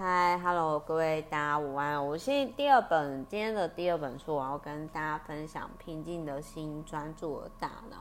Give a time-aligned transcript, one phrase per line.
[0.00, 2.06] 嗨，Hello，各位大家午安。
[2.06, 7.96] 我现第二本今天的第二本书，我要跟大家分享《平静的心，专注的大脑》。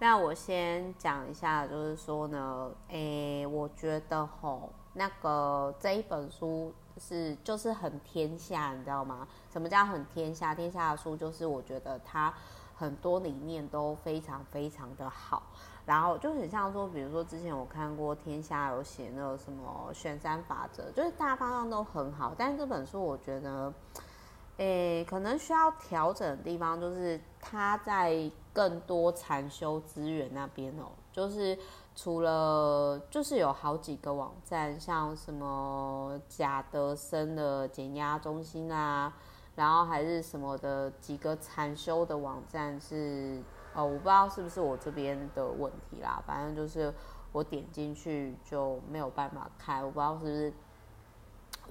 [0.00, 9.28] 那我先讲一下，就是说呢，诶，我觉得吼，那个这一本书是就是很天下，你知道吗？
[9.52, 10.52] 什么叫很天下？
[10.52, 12.34] 天下的书就是我觉得它
[12.76, 15.42] 很多理念都非常非常的好。
[15.84, 23.72] 然后就很像说，比如说之前我看过天下有写那个什么选三法则，就是大方向都很好，但是这本书我觉得，
[24.56, 31.56] 诶，可能需要调整的地方就是它在更多禅修资源那边哦，就是
[31.94, 39.12] 除了就是有好几个网站，像什么贾德森的减压中心啊，
[39.56, 43.42] 然后还是什么的几个禅修的网站是。
[43.74, 46.90] 哦，我不知道是不是我这边的问题啦，反正就是
[47.30, 50.52] 我点进去就没有办法开，我不知道是不是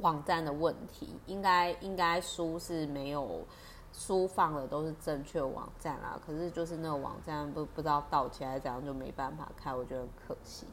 [0.02, 3.44] 网站的问题，应该应该书是没有
[3.92, 10.68] 书放的都是正确网站啦，可是就是那个网站不不知道盗起来怎样就没办法开，我觉得很可惜。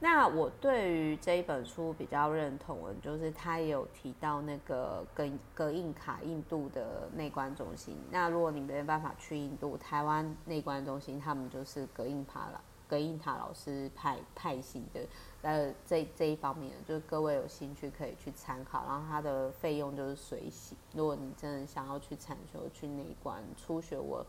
[0.00, 7.96] 那我对于这一本书比较认同，就是他也有提到那个隔隔印卡印度的内观中心。
[8.10, 15.00] 那如果你没办法去印度，台湾内观中心他们就是隔印卡了，格印塔老师派派系的。
[15.42, 18.84] 呃，这这一方面，就是各位有兴趣可以去参考。
[18.88, 20.76] 然后它的费用就是随喜。
[20.92, 24.24] 如果你真的想要去禅修、去内观、初学，我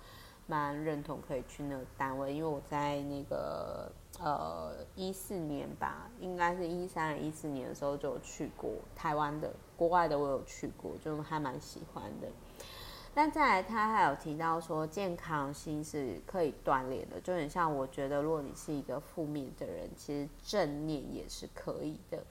[0.50, 3.90] 蛮认同可以去那个单位，因为我在那个。
[4.20, 12.28] 呃，一四年吧，应该是一三、一四年的时候就有去过台湾的，国外的我有去过，就还蛮喜欢的。
[13.14, 22.22] 但再来，他还有提到说，健康心是可以锻炼的，就很像我觉得，如果你是一个负面的人，其实正念也是可以的。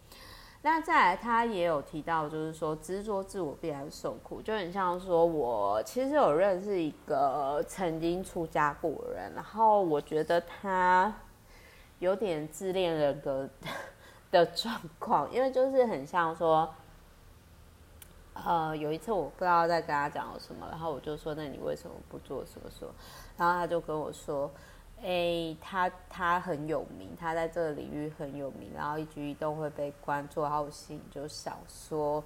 [0.62, 11.12] 那再来，他也有提到，就是说执着自我必然受苦，就很像说我其实有认识一个曾经出家过的人，然后我觉得他。
[12.00, 13.48] 有点自恋人格
[14.30, 16.72] 的状况，因为就是很像说，
[18.34, 22.88] 呃，有一次我不知道在跟他讲什么，然后我就说，那你为什么不做什么说？
[23.36, 24.48] 然后他就跟我说，
[25.00, 32.22] 哎、欸，他他很有名，他在这个领域很有名，然后一举一动会被关注，然后我心里就想说，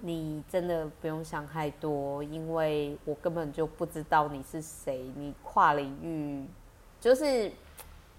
[0.00, 6.46] 你真的不用想太多，因为我根本就不知道你是谁，你跨领域
[7.00, 7.50] 就是。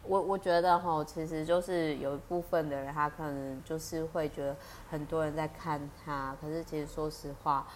[0.04, 4.56] 我我觉得哈，其实就是有一部分的人，他可能就是会觉得
[4.90, 7.68] 很多人在看他，可是其实说实话，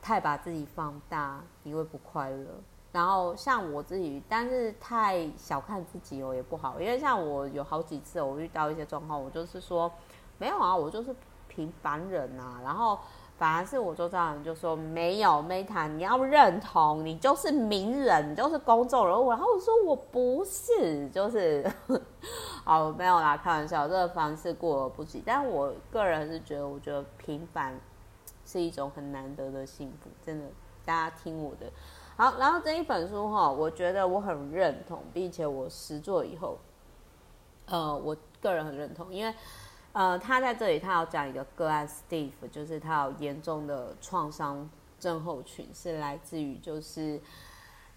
[0.00, 2.46] 太把自己放大，你会不快乐。
[2.96, 9.92] 然后像我自己，但是太小看自己哦也不好，因为像我有好几次我遇到一些状况，我就是说
[10.38, 11.14] 没有啊，我就是
[11.46, 12.98] 平凡人啊，然后。
[13.38, 19.28] 反而是我周遭人就说没有 Meta，你要认同你就是名人，你就是公众人物。
[19.28, 21.70] 然后我说我不是，就是，
[22.64, 25.22] 哦没有啦，开玩笑，这个方式过而不及。
[25.22, 27.78] 但我个人是觉得，我觉得平凡
[28.46, 30.46] 是一种很难得的幸福，真的。
[30.86, 31.70] 大家听我的，
[32.16, 32.36] 好。
[32.38, 36.58] 然后这一本书哈，我觉得我很认同，并且我实作以后，
[37.66, 39.34] 呃，我个人很认同，因为。
[39.98, 44.68] 呃，他在这里，他要讲一个个案，Steve，就是他有严重的创伤
[45.00, 47.18] 症候群，是来自于就是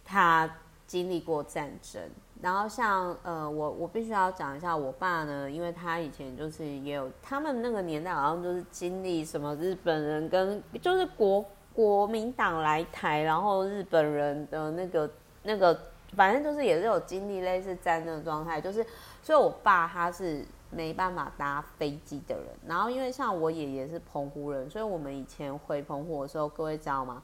[0.06, 0.50] 他
[0.88, 2.02] 经历过战争。
[2.42, 11.44] 然后像呃，我我必须要讲一下，我爸呢，因为他以前就是也有他们那个年代，好像就是经历什么日本人跟就是国
[11.74, 15.10] 国民党来台，然后日本人的那个
[15.44, 15.80] 那个，
[16.16, 18.86] 反正就是也是有经历类似战争的状态，就是
[19.22, 20.46] 所以我爸他是。
[20.72, 27.24] 没办法搭飞机的人，然后因为像我爷爷是澎湖人，所以我们以前回澎湖的时候，各位知道吗？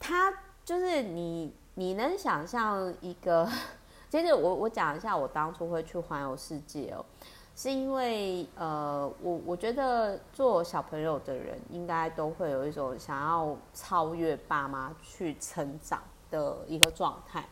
[0.00, 0.34] 他
[0.64, 3.48] 就是你，你能想象一个？
[4.10, 7.06] 其实我我讲一下，我当初会去环游世界哦，
[7.56, 17.42] 是因为呃，我我觉得做小朋友的人应该都会有一种想要超越爸妈去成长的一个状态。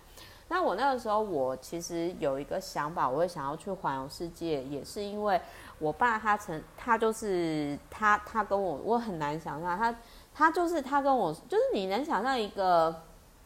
[0.46, 5.40] 那我那个时候，我其实有一个想法，我会想要去环游世界，也是因为
[5.78, 9.96] 我爸他曾他就是他他跟我，我很难想象他
[10.34, 12.94] 他就是他跟我，就是你能想象一个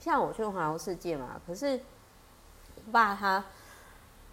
[0.00, 1.40] 像我去环游世界嘛？
[1.46, 1.81] 可是
[2.84, 3.44] 我爸他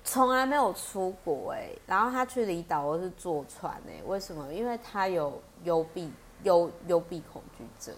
[0.05, 4.53] 从来没有出国哎，然后他去离岛都是坐船哎，为什么？
[4.53, 6.09] 因为他有幽闭
[6.43, 7.93] 幽幽闭恐惧症，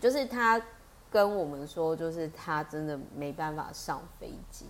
[0.00, 0.58] 就是他。
[1.10, 4.66] 跟我们说，就是他真的没办法上飞机，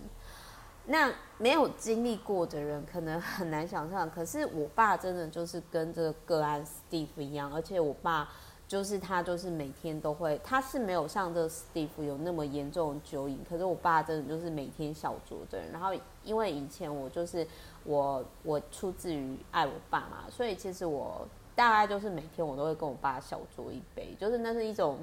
[0.85, 4.07] 那没有经历过的人可能很难想象。
[4.11, 8.29] 可是我爸真的就是跟这个个案 Steve 一样，而且我爸
[8.67, 13.39] 就是他就是每天都会，他是没有像这个 Steve 有那么严重的酒瘾。
[13.49, 15.71] 可是我爸真的就是每天小酌的人。
[15.71, 15.89] 然后
[16.23, 17.47] 因为以前我就是
[17.83, 24.99] 我我出自于爱我爸嘛，所以其实我大概就是每天我都会跟我爸小酌一杯，就是那是一种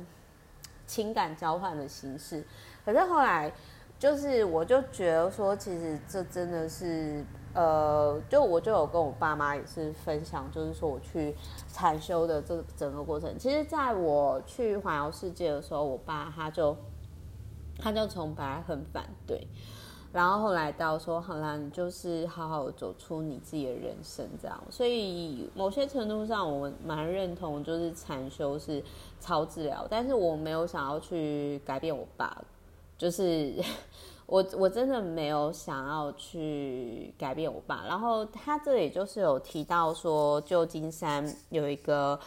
[0.87, 2.45] 情感交换的形式。
[2.85, 3.53] 可是后来。
[3.99, 11.35] 就是，我就觉得说，其实这真的是，呃，就我就有跟我爸妈也是分享，就是说我去
[11.69, 13.39] 禅修的这整个过程。
[13.39, 16.77] 其实，在我去环游世界的时候，我爸他就
[17.79, 19.47] 他就从本来很反对，
[20.13, 24.63] 然后后来到说，好啦，你就是好好走出你自己的人生这样。
[24.71, 28.83] 所以某些程度上，我蛮认同，就是禅修是
[29.21, 32.37] 超治疗，但是我没有想要去改变我爸。
[32.99, 33.53] 就是
[34.33, 37.85] 我，我真的没有想要去改变我爸。
[37.87, 42.19] 然后他这里就是有提到说，旧金山有一个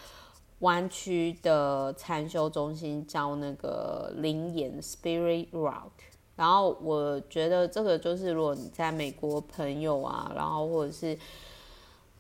[0.60, 5.90] 湾区的禅修中心叫那个灵岩 Spirit Rock。
[6.36, 11.16] 然后我觉得这个就是，如果你在美国朋友啊，然后或者是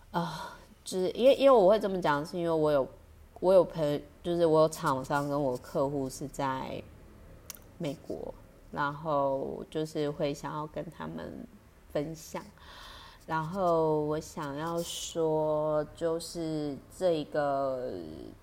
[0.09, 0.31] 啊、呃，
[0.83, 2.87] 就是因为因为我会这么讲，是因为我有
[3.39, 6.81] 我有朋，就是我有厂商跟我客户是在
[7.77, 8.33] 美国。
[8.75, 11.47] 然后就是会想要跟他们
[11.93, 12.43] 分享，
[13.25, 17.93] 然后我想要说，就是这个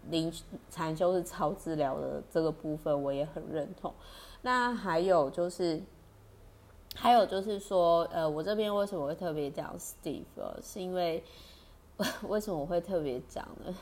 [0.08, 0.32] 灵
[0.70, 3.92] 禅修是超治疗的这个部分，我也很认同。
[4.40, 5.78] 那还有就是，
[6.94, 10.24] 还有就是说，呃，我这边为什么会特别讲 Steve？
[10.62, 11.22] 是因为
[12.26, 13.74] 为什么我会特别讲呢？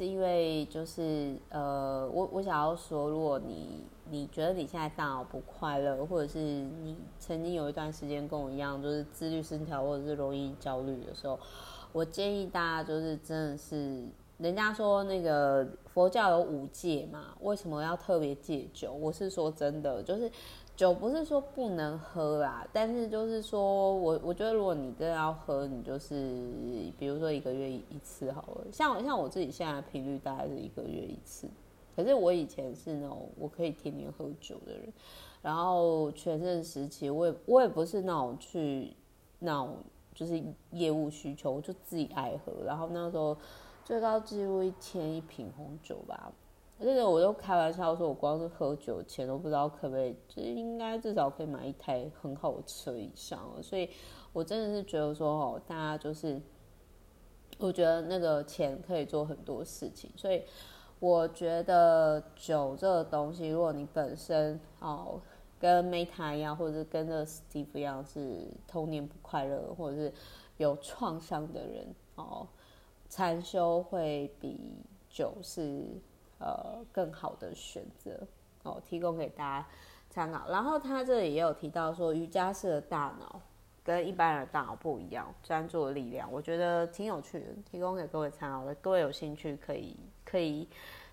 [0.00, 11.38] 是因为就是呃，我我想要说，如果你你觉得你现在大脑不快乐，或者是你曾经有一段时间跟我一样，就是自律失调或者是容易焦虑的时候，
[11.92, 14.02] 我建议大家就是真的是，
[14.38, 18.94] 人家说那个佛教有五戒嘛，为什么要特别戒酒？
[18.94, 20.30] 我是说真的，就是。
[20.80, 28.64] 酒不是说不能喝啦，但是就是说我我觉得如果你真的要喝，你就是比如说一个月一次好了。
[28.72, 31.46] 像像我自己现在频率大概是一个月一次，
[31.94, 34.90] 可是我以前是那种我可以天天喝酒的人。
[35.42, 38.96] 然后全盛时期，我也我也不是那种去
[39.38, 39.76] 那种
[40.14, 42.54] 就是业务需求，我就自己爱喝。
[42.64, 43.36] 然后那时候
[43.84, 46.32] 最高纪录一天一瓶红酒吧。
[46.82, 53.62] 这个我都开玩笑说，我光是喝酒钱都不知道可不可以，就是应该至少可以买一台很好的车以上了。
[53.62, 53.86] 所以，
[54.32, 56.40] 我真的是觉得说，哦，大家就是，
[57.58, 60.10] 我觉得那个钱可以做很多事情。
[60.16, 60.42] 所以，
[61.00, 65.20] 我觉得酒这个东西，如果你本身哦
[65.58, 70.10] 跟 Meta 一样，或者是跟着 Steve 一样是童年不快乐，或者是
[70.56, 72.48] 有创伤的人哦，
[73.10, 74.58] 禅修会比
[75.10, 75.84] 酒是。
[76.40, 78.18] 呃，更好的选择
[78.62, 79.66] 哦，提供给大家
[80.08, 80.48] 参考。
[80.48, 83.40] 然后他这里也有提到说，瑜伽师的大脑
[83.84, 88.74] 跟一般人的大脑不一样，专注的力量，我觉得挺有趣的，提供给各位参考的。
[88.76, 89.94] 各位有兴趣可以
[90.24, 90.66] 可以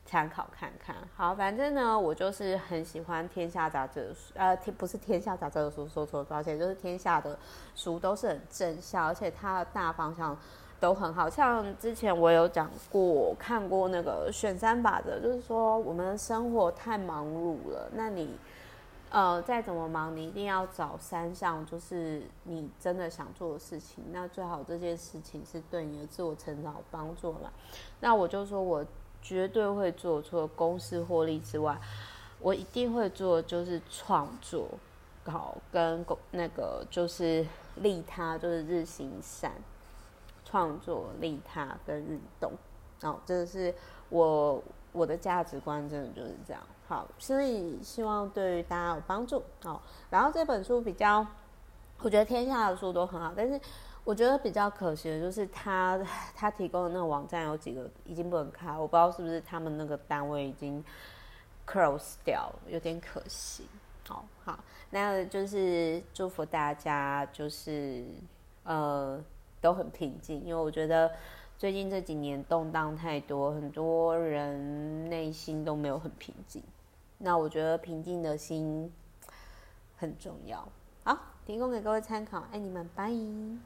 [0.06, 0.96] 参考看看。
[1.14, 7.38] 好，反正呢，我就是很喜欢《天下杂志》的书，呃，不是《天下杂志》的书，说错了，抱歉，就是《天下》的
[7.76, 10.38] 书都是很正向，而且它的大方向。
[10.80, 18.30] 都很好，像之前我有讲过，看过那个选三法则，就是说我们的生活太忙碌了，那你
[19.10, 27.52] 呃再怎么忙，你一定要找三项，就是你真的想做的事情，那最好这件事情是对你的自我成长有帮助啦。
[28.00, 28.86] 那我就说我
[29.22, 31.76] 绝对会做，除了公司获利之外，
[32.40, 34.68] 我一定会做，就是创作
[35.26, 37.44] 好跟那个就是
[37.78, 39.52] 利他，就是日行善。
[40.48, 42.54] 创作、利他跟运动，
[43.02, 43.74] 哦，这个是
[44.08, 44.64] 我
[44.94, 46.64] 我的价值观，真的就是这样。
[46.88, 49.44] 好，所以希望对于大家有帮助。
[49.66, 51.28] 哦，然后这本书比较，
[52.00, 53.60] 我觉得天下的书都很好，但是
[54.06, 56.00] 我觉得比较可惜的就是他
[56.34, 60.82] 他提供的那个网站有几个已经不能开，我不知道是不是他们那个单位已经
[61.68, 63.68] close 掉了，有点可惜。
[64.08, 64.58] 好好，
[64.92, 68.06] 那就是祝福大家，就是
[68.64, 69.22] 呃。
[69.60, 71.12] 都很平静，因为我觉得
[71.58, 76.62] 最近这几年动荡太多，很多人内心都没有很平静。
[77.18, 78.92] 那我觉得平静的心
[79.98, 80.68] 很重要。
[81.04, 83.12] 好，提供给各位参考，爱你们，拜。